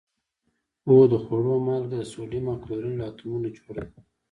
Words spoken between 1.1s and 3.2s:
د خوړلو مالګه د سوډیم او کلورین له